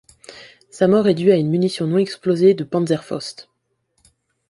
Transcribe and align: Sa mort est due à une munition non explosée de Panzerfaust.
Sa 0.71 0.87
mort 0.87 1.07
est 1.07 1.13
due 1.13 1.31
à 1.31 1.35
une 1.35 1.51
munition 1.51 1.85
non 1.85 1.99
explosée 1.99 2.55
de 2.55 2.63
Panzerfaust. 2.63 3.49